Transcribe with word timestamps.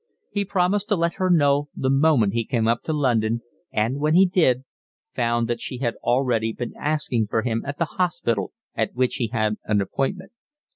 He 0.31 0.45
promised 0.45 0.89
to 0.89 0.95
let 0.95 1.13
her 1.21 1.29
know 1.29 1.69
the 1.75 1.91
moment 1.91 2.33
he 2.33 2.43
came 2.43 2.67
up 2.67 2.81
to 2.85 2.91
London, 2.91 3.43
and, 3.71 3.99
when 3.99 4.15
he 4.15 4.25
did, 4.25 4.63
found 5.13 5.47
that 5.47 5.61
she 5.61 5.77
had 5.77 5.93
already 5.97 6.53
been 6.53 6.73
asking 6.75 7.27
for 7.27 7.43
him 7.43 7.61
at 7.67 7.77
the 7.77 7.85
hospital 7.85 8.51
at 8.73 8.95
which 8.95 9.17
he 9.17 9.27
had 9.27 9.57
an 9.65 9.79
appointment. 9.79 10.31